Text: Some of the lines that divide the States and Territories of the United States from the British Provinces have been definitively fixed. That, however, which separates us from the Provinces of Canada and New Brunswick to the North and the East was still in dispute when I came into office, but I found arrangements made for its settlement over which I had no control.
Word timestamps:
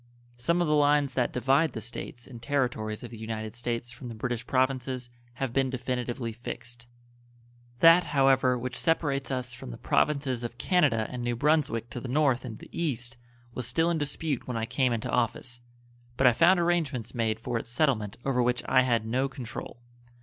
Some 0.35 0.63
of 0.63 0.67
the 0.67 0.73
lines 0.73 1.13
that 1.13 1.31
divide 1.31 1.73
the 1.73 1.79
States 1.79 2.25
and 2.25 2.41
Territories 2.41 3.03
of 3.03 3.11
the 3.11 3.19
United 3.19 3.55
States 3.55 3.91
from 3.91 4.07
the 4.09 4.15
British 4.15 4.47
Provinces 4.47 5.11
have 5.33 5.53
been 5.53 5.69
definitively 5.69 6.33
fixed. 6.33 6.87
That, 7.81 8.05
however, 8.05 8.57
which 8.57 8.77
separates 8.79 9.29
us 9.29 9.53
from 9.53 9.69
the 9.69 9.77
Provinces 9.77 10.43
of 10.43 10.57
Canada 10.57 11.05
and 11.11 11.23
New 11.23 11.35
Brunswick 11.35 11.87
to 11.91 11.99
the 11.99 12.07
North 12.07 12.43
and 12.45 12.57
the 12.57 12.69
East 12.75 13.15
was 13.53 13.67
still 13.67 13.91
in 13.91 13.99
dispute 13.99 14.47
when 14.47 14.57
I 14.57 14.65
came 14.65 14.91
into 14.91 15.07
office, 15.11 15.61
but 16.17 16.25
I 16.25 16.33
found 16.33 16.59
arrangements 16.59 17.13
made 17.13 17.39
for 17.39 17.59
its 17.59 17.69
settlement 17.69 18.17
over 18.25 18.41
which 18.41 18.63
I 18.67 18.81
had 18.81 19.05
no 19.05 19.29
control. 19.29 19.83